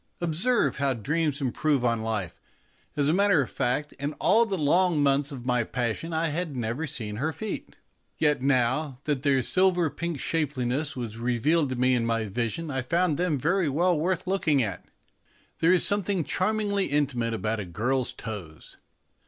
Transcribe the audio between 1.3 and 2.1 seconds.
improve on